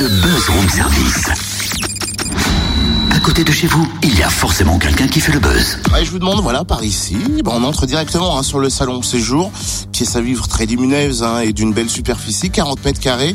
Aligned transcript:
le 0.00 0.08
buzz 0.08 0.48
room 0.48 0.68
service. 0.68 1.28
À 3.12 3.20
côté 3.20 3.44
de 3.44 3.52
chez 3.52 3.68
vous, 3.68 3.86
il 4.02 4.18
y 4.18 4.22
a 4.22 4.28
forcément 4.28 4.78
quelqu'un 4.78 5.06
qui 5.06 5.20
fait 5.20 5.32
le 5.32 5.38
buzz. 5.38 5.78
Ouais, 5.92 6.04
je 6.04 6.10
vous 6.10 6.18
demande, 6.18 6.40
voilà, 6.40 6.64
par 6.64 6.82
ici, 6.82 7.16
bon, 7.44 7.52
on 7.54 7.62
entre 7.62 7.86
directement 7.86 8.36
hein, 8.36 8.42
sur 8.42 8.58
le 8.58 8.70
salon 8.70 9.02
séjour, 9.02 9.52
pièce 9.92 10.16
à 10.16 10.20
vivre 10.20 10.48
très 10.48 10.66
lumineuse 10.66 11.22
hein, 11.22 11.38
et 11.40 11.52
d'une 11.52 11.72
belle 11.72 11.88
superficie, 11.88 12.50
40 12.50 12.84
mètres 12.84 13.00
carrés, 13.00 13.34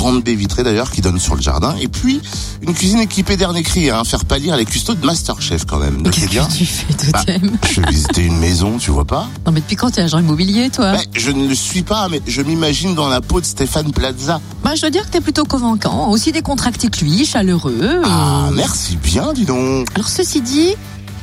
grande 0.00 0.22
baie 0.24 0.34
vitrée 0.34 0.62
d'ailleurs 0.62 0.90
qui 0.90 1.02
donne 1.02 1.18
sur 1.18 1.34
le 1.34 1.42
jardin, 1.42 1.74
et 1.80 1.88
puis 1.88 2.20
une 2.62 2.72
cuisine 2.74 3.00
équipée 3.00 3.36
dernier 3.36 3.62
cri, 3.62 3.90
hein, 3.90 4.02
faire 4.04 4.24
pâlir 4.24 4.56
les 4.56 4.64
custos 4.64 4.94
de 4.94 5.04
Masterchef 5.04 5.66
quand 5.66 5.78
même. 5.78 6.02
Donc, 6.02 6.14
Qu'est-ce 6.14 6.26
que 6.48 6.56
tu 6.56 6.64
fais, 6.66 7.10
Bah, 7.12 7.18
Totem 7.24 7.50
je 7.70 7.80
vais 7.82 7.90
visiter 7.90 8.22
une 8.22 8.38
maison, 8.38 8.78
tu 8.78 8.90
vois 8.90 9.04
pas 9.04 9.28
Non, 9.46 9.52
mais 9.52 9.60
depuis 9.60 9.76
quand 9.76 9.90
t'es 9.90 10.00
agent 10.00 10.18
immobilier, 10.18 10.70
toi 10.70 10.92
Ouais, 10.92 11.04
Je 11.12 11.30
ne 11.30 11.46
le 11.46 11.54
suis 11.54 11.82
pas, 11.82 12.08
mais 12.08 12.22
je 12.26 12.40
m'imagine 12.40 12.94
dans 12.94 13.08
la 13.08 13.20
peau 13.20 13.40
de 13.40 13.44
Stéphane 13.46 13.92
Plaza. 13.92 14.40
Bah, 14.64 14.74
je 14.74 14.80
dois 14.80 14.90
dire 14.90 15.04
que 15.06 15.10
t'es 15.10 15.20
plutôt 15.20 15.44
convaincant. 15.44 16.08
Aussi 16.10 16.32
décontracté 16.32 16.88
que 16.88 17.04
lui, 17.04 17.24
chaleureux. 17.26 18.00
Ah, 18.04 18.46
Euh, 18.48 18.54
merci 18.54 18.96
bien, 18.96 19.32
dis 19.34 19.44
donc. 19.44 19.86
Alors, 19.94 20.08
ceci 20.08 20.40
dit, 20.40 20.74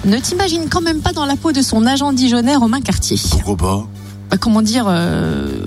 ne 0.05 0.17
t'imagine 0.19 0.69
quand 0.69 0.81
même 0.81 1.01
pas 1.01 1.13
dans 1.13 1.25
la 1.25 1.35
peau 1.35 1.51
de 1.51 1.61
son 1.63 1.85
agent 1.87 2.13
dijonnais 2.13 2.55
Romain 2.55 2.81
Cartier. 2.81 3.17
Pourquoi 3.31 3.57
pas? 3.57 3.87
Bah, 4.29 4.37
comment 4.37 4.61
dire 4.61 4.85
euh, 4.87 5.65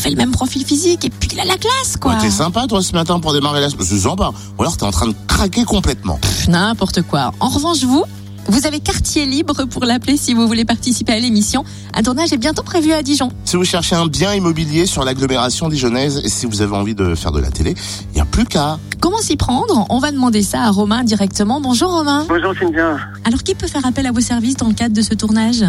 fait 0.00 0.10
le 0.10 0.16
même 0.16 0.32
profil 0.32 0.64
physique 0.64 1.04
et 1.04 1.10
puis 1.10 1.28
il 1.32 1.40
a 1.40 1.44
la 1.44 1.56
classe, 1.56 1.96
quoi. 2.00 2.14
Ouais, 2.14 2.20
T'es 2.20 2.30
sympa 2.30 2.66
toi 2.66 2.82
ce 2.82 2.92
matin 2.92 3.20
pour 3.20 3.32
démarrer 3.32 3.60
la 3.60 3.68
semaine. 3.70 3.86
C'est 3.86 3.98
sympa. 3.98 4.30
Ou 4.58 4.62
alors 4.62 4.76
t'es 4.76 4.84
en 4.84 4.90
train 4.90 5.06
de 5.08 5.14
craquer 5.28 5.64
complètement. 5.64 6.18
Pff, 6.20 6.48
N'importe 6.48 7.02
quoi. 7.02 7.32
En 7.40 7.48
revanche, 7.48 7.84
vous, 7.84 8.04
vous 8.48 8.66
avez 8.66 8.80
quartier 8.80 9.26
libre 9.26 9.64
pour 9.64 9.84
l'appeler 9.84 10.16
si 10.16 10.32
vous 10.34 10.46
voulez 10.46 10.64
participer 10.64 11.12
à 11.12 11.18
l'émission. 11.18 11.64
Un 11.94 12.02
tournage 12.02 12.32
est 12.32 12.38
bientôt 12.38 12.62
prévu 12.62 12.92
à 12.92 13.02
Dijon. 13.02 13.30
Si 13.44 13.56
vous 13.56 13.64
cherchez 13.64 13.94
un 13.94 14.06
bien 14.06 14.34
immobilier 14.34 14.86
sur 14.86 15.04
l'agglomération 15.04 15.68
dijonnaise 15.68 16.20
et 16.24 16.28
si 16.28 16.46
vous 16.46 16.62
avez 16.62 16.74
envie 16.74 16.94
de 16.94 17.14
faire 17.14 17.32
de 17.32 17.40
la 17.40 17.50
télé, 17.50 17.74
il 18.12 18.14
n'y 18.14 18.20
a 18.20 18.24
plus 18.24 18.46
qu'à. 18.46 18.78
Comment 19.00 19.18
s'y 19.18 19.36
prendre? 19.36 19.86
On 19.90 19.98
va 19.98 20.10
demander 20.12 20.42
ça 20.42 20.62
à 20.62 20.70
Romain 20.70 21.04
directement. 21.04 21.60
Bonjour 21.60 21.90
Romain. 21.90 22.24
Bonjour 22.28 22.54
Cynthia. 22.58 22.96
Alors 23.24 23.42
qui 23.42 23.54
peut 23.54 23.68
faire 23.68 23.84
appel 23.86 24.06
à 24.06 24.12
vos 24.12 24.20
services 24.20 24.56
dans 24.56 24.68
le 24.68 24.74
cadre 24.74 24.94
de 24.94 25.02
ce 25.02 25.14
tournage? 25.14 25.64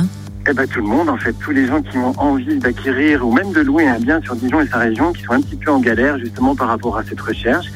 Eh 0.47 0.53
ben 0.53 0.67
tout 0.67 0.80
le 0.80 0.88
monde 0.88 1.09
en 1.09 1.17
fait, 1.17 1.34
tous 1.34 1.52
les 1.52 1.67
gens 1.67 1.81
qui 1.81 1.97
ont 1.97 2.20
envie 2.20 2.58
d'acquérir 2.58 3.28
ou 3.28 3.31
même 3.31 3.52
de 3.52 3.61
louer 3.61 3.88
un 3.88 4.00
bien 4.00 4.20
sur 4.22 4.36
Dijon 4.36 4.61
et 4.61 4.67
sa 4.67 4.80
région, 4.80 5.14
qui 5.14 5.23
sont 5.23 5.33
un 5.33 5.42
petit 5.42 5.56
peu 5.56 5.72
en 5.72 5.80
galère 5.80 6.17
justement 6.17 6.56
par 6.56 6.67
rapport 6.67 6.98
à 6.98 7.03
cette 7.03 7.22
recherche, 7.22 7.67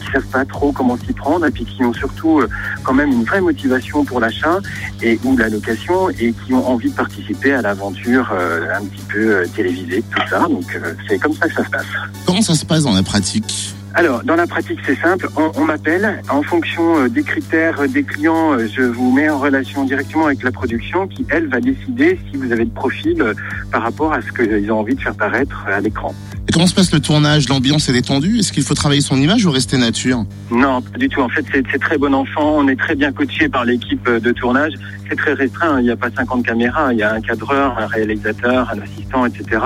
qui 0.00 0.10
savent 0.10 0.26
pas 0.26 0.44
trop 0.46 0.72
comment 0.72 0.96
s'y 0.96 1.12
prendre 1.12 1.44
et 1.44 1.50
puis 1.50 1.66
qui 1.66 1.84
ont 1.84 1.92
surtout 1.92 2.40
euh, 2.40 2.48
quand 2.82 2.94
même 2.94 3.10
une 3.10 3.24
vraie 3.24 3.42
motivation 3.42 4.04
pour 4.04 4.20
l'achat 4.20 4.58
et 5.02 5.20
ou 5.24 5.36
la 5.36 5.50
location 5.50 6.08
et 6.10 6.32
qui 6.32 6.54
ont 6.54 6.66
envie 6.66 6.90
de 6.90 6.96
participer 6.96 7.52
à 7.52 7.60
l'aventure 7.60 8.30
euh, 8.32 8.68
un 8.74 8.84
petit 8.86 9.04
peu 9.06 9.36
euh, 9.36 9.46
télévisée, 9.54 10.02
tout 10.10 10.22
ça. 10.28 10.40
Donc 10.48 10.64
c'est 11.06 11.18
comme 11.18 11.34
ça 11.34 11.46
que 11.46 11.54
ça 11.54 11.64
se 11.64 11.70
passe. 11.70 11.86
Comment 12.24 12.42
ça 12.42 12.54
se 12.54 12.64
passe 12.64 12.84
dans 12.84 12.94
la 12.94 13.02
pratique? 13.02 13.74
Alors, 13.96 14.24
dans 14.24 14.34
la 14.34 14.48
pratique, 14.48 14.80
c'est 14.84 14.98
simple. 14.98 15.28
On, 15.36 15.64
m'appelle 15.64 16.20
en 16.28 16.42
fonction 16.42 16.98
euh, 16.98 17.08
des 17.08 17.22
critères 17.22 17.80
euh, 17.80 17.86
des 17.86 18.02
clients. 18.02 18.52
euh, 18.52 18.66
Je 18.66 18.82
vous 18.82 19.12
mets 19.12 19.28
en 19.28 19.38
relation 19.38 19.84
directement 19.84 20.26
avec 20.26 20.42
la 20.42 20.50
production 20.50 21.06
qui, 21.06 21.24
elle, 21.30 21.46
va 21.46 21.60
décider 21.60 22.18
si 22.28 22.36
vous 22.36 22.50
avez 22.50 22.64
de 22.64 22.74
profil 22.74 23.22
par 23.70 23.82
rapport 23.82 24.12
à 24.12 24.20
ce 24.20 24.32
qu'ils 24.32 24.72
ont 24.72 24.80
envie 24.80 24.96
de 24.96 25.00
faire 25.00 25.14
paraître 25.14 25.64
à 25.68 25.80
l'écran. 25.80 26.12
Comment 26.54 26.68
se 26.68 26.74
passe 26.74 26.92
le 26.92 27.00
tournage? 27.00 27.48
L'ambiance 27.48 27.88
est 27.88 27.92
détendue 27.92 28.38
Est-ce 28.38 28.52
qu'il 28.52 28.62
faut 28.62 28.74
travailler 28.74 29.00
son 29.00 29.16
image 29.16 29.44
ou 29.44 29.50
rester 29.50 29.76
nature? 29.76 30.24
Non, 30.52 30.80
pas 30.82 30.98
du 30.98 31.08
tout. 31.08 31.20
En 31.20 31.28
fait, 31.28 31.44
c'est 31.52 31.80
très 31.80 31.98
bon 31.98 32.14
enfant. 32.14 32.58
On 32.58 32.68
est 32.68 32.76
très 32.76 32.94
bien 32.94 33.10
coaché 33.10 33.48
par 33.48 33.64
l'équipe 33.64 34.06
euh, 34.06 34.20
de 34.20 34.30
tournage. 34.30 34.72
C'est 35.08 35.16
très 35.16 35.32
restreint. 35.32 35.80
Il 35.80 35.86
n'y 35.86 35.90
a 35.90 35.96
pas 35.96 36.10
50 36.16 36.46
caméras. 36.46 36.92
Il 36.92 37.00
y 37.00 37.02
a 37.02 37.12
un 37.12 37.20
cadreur, 37.20 37.76
un 37.76 37.88
réalisateur, 37.88 38.70
un 38.72 38.78
assistant, 38.82 39.26
etc. 39.26 39.62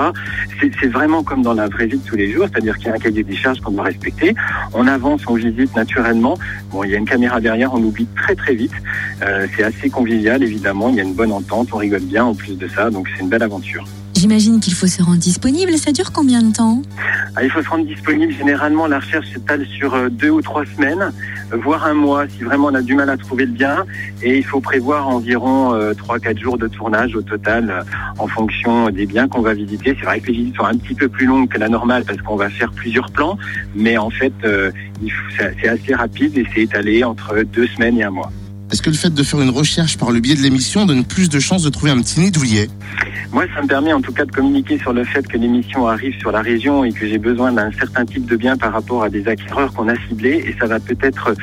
C'est 0.59 0.71
c'est 0.81 0.87
vraiment 0.87 1.21
comme 1.21 1.43
dans 1.43 1.53
la 1.53 1.67
vraie 1.67 1.85
vie 1.85 1.99
de 1.99 2.03
tous 2.03 2.15
les 2.15 2.31
jours. 2.33 2.47
C'est-à-dire 2.51 2.75
qu'il 2.77 2.87
y 2.87 2.89
a 2.89 2.95
un 2.95 2.97
cahier 2.97 3.21
des 3.21 3.35
charges 3.35 3.59
qu'on 3.59 3.69
doit 3.69 3.83
respecter. 3.83 4.33
On 4.73 4.87
avance, 4.87 5.21
on 5.27 5.35
visite 5.35 5.75
naturellement. 5.75 6.39
Bon, 6.71 6.83
il 6.83 6.89
y 6.89 6.95
a 6.95 6.97
une 6.97 7.05
caméra 7.05 7.39
derrière. 7.39 7.71
On 7.71 7.83
oublie 7.83 8.07
très 8.15 8.33
très 8.33 8.55
vite. 8.55 8.73
Euh, 9.21 9.45
c'est 9.55 9.63
assez 9.63 9.91
convivial, 9.91 10.41
évidemment. 10.41 10.89
Il 10.89 10.95
y 10.95 11.01
a 11.01 11.03
une 11.03 11.13
bonne 11.13 11.33
entente. 11.33 11.67
On 11.71 11.77
rigole 11.77 12.01
bien 12.01 12.25
en 12.25 12.33
plus 12.33 12.57
de 12.57 12.67
ça. 12.67 12.89
Donc 12.89 13.07
c'est 13.13 13.21
une 13.21 13.29
belle 13.29 13.43
aventure. 13.43 13.85
J'imagine 14.19 14.59
qu'il 14.59 14.73
faut 14.73 14.87
se 14.87 15.01
rendre 15.01 15.19
disponible. 15.19 15.71
Ça 15.77 15.93
dure 15.93 16.11
combien 16.11 16.41
de 16.41 16.51
temps 16.51 16.81
Ah, 17.37 17.43
il 17.45 17.49
faut 17.49 17.63
se 17.63 17.69
rendre 17.69 17.85
disponible. 17.85 18.33
Généralement, 18.33 18.85
la 18.85 18.99
recherche 18.99 19.27
s'étale 19.31 19.65
sur 19.65 19.93
euh, 19.93 20.09
deux 20.09 20.29
ou 20.29 20.41
trois 20.41 20.65
semaines, 20.65 21.13
euh, 21.53 21.57
voire 21.63 21.85
un 21.85 21.93
mois 21.93 22.27
si 22.27 22.43
vraiment 22.43 22.67
on 22.67 22.73
a 22.73 22.81
du 22.81 22.95
mal 22.95 23.09
à 23.09 23.15
trouver 23.15 23.45
le 23.45 23.53
bien. 23.53 23.85
Et 24.21 24.37
il 24.37 24.43
faut 24.43 24.59
prévoir 24.59 25.07
environ 25.07 25.73
euh, 25.73 25.93
trois, 25.93 26.19
quatre 26.19 26.37
jours 26.37 26.57
de 26.57 26.67
tournage 26.67 27.15
au 27.15 27.21
total 27.21 27.85
en 28.17 28.27
fonction 28.27 28.89
des 28.89 29.05
biens 29.05 29.29
qu'on 29.29 29.39
va 29.39 29.53
visiter. 29.53 29.95
C'est 29.97 30.05
vrai 30.05 30.19
que 30.19 30.27
les 30.27 30.33
visites 30.33 30.57
sont 30.57 30.65
un 30.65 30.75
petit 30.75 30.95
peu 30.95 31.07
plus 31.07 31.25
longues 31.25 31.47
que 31.47 31.57
la 31.57 31.69
normale 31.69 32.03
parce 32.03 32.21
qu'on 32.21 32.35
va 32.35 32.49
faire 32.49 32.73
plusieurs 32.73 33.09
plans, 33.11 33.37
mais 33.73 33.97
en 33.97 34.09
fait, 34.09 34.33
c'est 35.61 35.69
assez 35.69 35.95
rapide 35.95 36.37
et 36.37 36.45
c'est 36.53 36.63
étalé 36.63 37.05
entre 37.05 37.43
deux 37.43 37.67
semaines 37.67 37.97
et 37.97 38.03
un 38.03 38.11
mois. 38.11 38.33
Est-ce 38.79 38.85
que 38.85 38.91
le 38.91 38.95
fait 38.95 39.13
de 39.13 39.23
faire 39.23 39.41
une 39.41 39.49
recherche 39.49 39.97
par 39.97 40.09
le 40.09 40.21
biais 40.21 40.35
de 40.35 40.39
l'émission 40.39 40.85
donne 40.85 41.03
plus 41.03 41.27
de 41.27 41.37
chances 41.37 41.63
de 41.63 41.69
trouver 41.69 41.91
un 41.91 41.97
petit 41.97 42.21
nid 42.21 42.31
douillet 42.31 42.69
Moi, 43.33 43.43
ça 43.53 43.61
me 43.61 43.67
permet 43.67 43.91
en 43.91 43.99
tout 43.99 44.13
cas 44.13 44.23
de 44.23 44.31
communiquer 44.31 44.79
sur 44.79 44.93
le 44.93 45.03
fait 45.03 45.27
que 45.27 45.35
l'émission 45.35 45.85
arrive 45.85 46.17
sur 46.17 46.31
la 46.31 46.41
région 46.41 46.85
et 46.85 46.93
que 46.93 47.05
j'ai 47.05 47.17
besoin 47.17 47.51
d'un 47.51 47.73
certain 47.73 48.05
type 48.05 48.25
de 48.25 48.37
bien 48.37 48.55
par 48.55 48.71
rapport 48.71 49.03
à 49.03 49.09
des 49.09 49.27
acquéreurs 49.27 49.73
qu'on 49.73 49.89
a 49.89 49.95
ciblés 50.07 50.45
et 50.47 50.55
ça 50.57 50.65
va 50.65 50.79
peut-être 50.79 51.33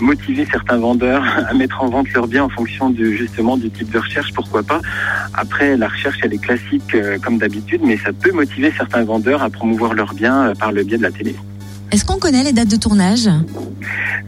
motiver 0.00 0.48
certains 0.50 0.78
vendeurs 0.78 1.22
à 1.50 1.52
mettre 1.52 1.82
en 1.82 1.90
vente 1.90 2.10
leurs 2.14 2.28
biens 2.28 2.44
en 2.44 2.48
fonction 2.48 2.94
justement 2.96 3.58
du 3.58 3.68
type 3.70 3.90
de 3.90 3.98
recherche, 3.98 4.32
pourquoi 4.32 4.62
pas. 4.62 4.80
Après, 5.34 5.76
la 5.76 5.88
recherche, 5.88 6.16
elle 6.22 6.32
est 6.32 6.42
classique 6.42 6.94
euh, 6.94 7.18
comme 7.22 7.36
d'habitude, 7.36 7.82
mais 7.84 7.98
ça 7.98 8.14
peut 8.14 8.32
motiver 8.32 8.72
certains 8.74 9.04
vendeurs 9.04 9.42
à 9.42 9.50
promouvoir 9.50 9.92
leurs 9.92 10.14
biens 10.14 10.46
euh, 10.46 10.54
par 10.54 10.72
le 10.72 10.82
biais 10.82 10.96
de 10.96 11.02
la 11.02 11.12
télé. 11.12 11.36
Est-ce 11.92 12.04
qu'on 12.04 12.18
connaît 12.18 12.42
les 12.42 12.52
dates 12.52 12.68
de 12.68 12.76
tournage? 12.76 13.28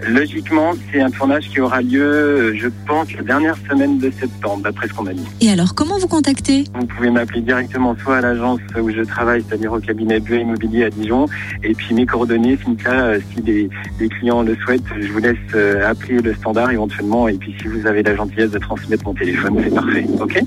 Logiquement, 0.08 0.74
c'est 0.92 1.00
un 1.00 1.10
tournage 1.10 1.48
qui 1.48 1.60
aura 1.60 1.82
lieu, 1.82 2.02
euh, 2.02 2.54
je 2.56 2.68
pense, 2.86 3.12
la 3.14 3.22
dernière 3.22 3.56
semaine 3.68 3.98
de 3.98 4.12
septembre, 4.12 4.62
d'après 4.62 4.86
ce 4.86 4.92
qu'on 4.94 5.02
m'a 5.02 5.12
dit. 5.12 5.26
Et 5.40 5.50
alors, 5.50 5.74
comment 5.74 5.98
vous 5.98 6.06
contactez? 6.06 6.64
Vous 6.78 6.86
pouvez 6.86 7.10
m'appeler 7.10 7.40
directement 7.40 7.96
soit 8.02 8.18
à 8.18 8.20
l'agence 8.20 8.60
où 8.80 8.90
je 8.90 9.02
travaille, 9.02 9.42
c'est-à-dire 9.46 9.72
au 9.72 9.80
cabinet 9.80 10.20
Bleu 10.20 10.38
Immobilier 10.38 10.84
à 10.84 10.90
Dijon, 10.90 11.26
et 11.64 11.74
puis 11.74 11.94
mes 11.94 12.06
coordonnées, 12.06 12.56
Cynthia, 12.64 12.92
euh, 12.92 13.20
si 13.34 13.42
les, 13.42 13.68
les 13.98 14.08
clients 14.08 14.42
le 14.42 14.54
souhaitent, 14.56 14.84
je 15.00 15.08
vous 15.08 15.18
laisse 15.18 15.36
euh, 15.54 15.90
appeler 15.90 16.20
le 16.20 16.34
standard 16.34 16.70
éventuellement, 16.70 17.26
et 17.26 17.34
puis 17.34 17.56
si 17.60 17.66
vous 17.66 17.84
avez 17.86 18.04
la 18.04 18.14
gentillesse 18.14 18.52
de 18.52 18.58
transmettre 18.58 19.04
mon 19.04 19.14
téléphone, 19.14 19.56
c'est 19.64 19.74
parfait, 19.74 20.06
ok? 20.20 20.42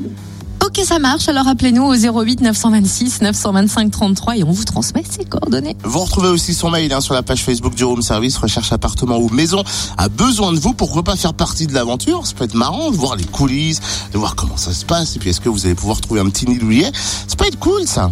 Ok, 0.74 0.86
ça 0.86 1.00
marche. 1.00 1.28
Alors 1.28 1.50
appelez-nous 1.50 1.84
au 1.84 1.94
08 1.94 2.40
926 2.40 3.20
925 3.24 3.92
33 3.92 4.38
et 4.38 4.44
on 4.46 4.52
vous 4.52 4.64
transmet 4.64 5.04
ses 5.04 5.26
coordonnées. 5.26 5.76
Vous 5.84 6.00
retrouvez 6.00 6.30
aussi 6.30 6.54
son 6.54 6.70
mail 6.70 6.94
hein, 6.94 7.02
sur 7.02 7.14
la 7.14 7.24
page 7.24 7.44
Facebook 7.44 7.76
du 7.76 7.84
Room 7.84 8.02
Service, 8.02 8.38
recherche 8.38 8.72
appartement 8.72 9.18
ou 9.18 9.28
maison, 9.28 9.66
a 9.98 10.08
besoin 10.08 10.54
de 10.54 10.60
vous, 10.60 10.72
pourquoi 10.72 11.04
pas 11.04 11.18
faire 11.18 11.34
partie 11.34 11.68
de 11.68 11.74
l'aventure. 11.74 12.26
Ça 12.26 12.36
peut 12.36 12.46
être 12.46 12.54
marrant 12.54 12.90
de 12.90 12.96
voir 12.96 13.18
les 13.18 13.26
coulisses, 13.26 13.82
de 14.14 14.18
voir 14.18 14.36
comment 14.36 14.56
ça 14.56 14.72
se 14.72 14.86
passe, 14.86 15.18
et 15.18 15.20
puis 15.20 15.32
est-ce 15.32 15.42
que 15.42 15.50
vous 15.50 15.66
allez 15.66 15.76
pouvoir 15.76 16.00
trouver 16.00 16.22
un 16.22 16.30
petit 16.30 16.48
nid 16.48 16.58
douillet 16.58 16.90
Ça 17.28 17.36
peut 17.36 17.48
être 17.48 17.60
cool 17.60 17.86
ça 17.86 18.10